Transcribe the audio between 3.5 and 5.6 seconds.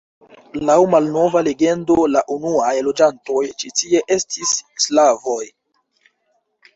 ĉi tie estis slavoj.